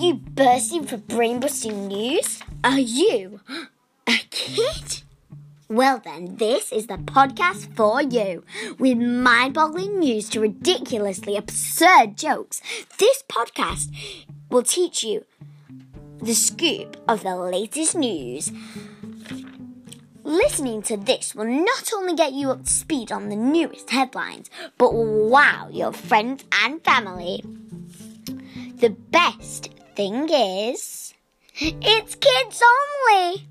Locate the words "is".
6.72-6.86, 30.32-31.12